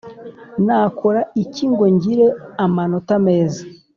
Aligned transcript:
Nakora 0.65 1.21
iki 1.43 1.63
ngo 1.71 1.85
ngire 1.93 2.25
amanota 2.65 3.13
meza 3.25 3.61